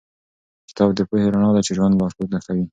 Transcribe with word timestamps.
کتاب 0.69 0.89
د 0.97 0.99
پوهې 1.09 1.25
رڼا 1.33 1.49
ده 1.55 1.61
چې 1.65 1.71
د 1.73 1.75
ژوند 1.77 1.97
لارښود 1.99 2.29
کوي. 2.45 2.65